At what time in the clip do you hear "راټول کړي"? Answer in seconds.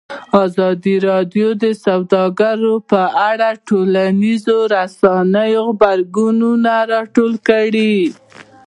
6.93-7.97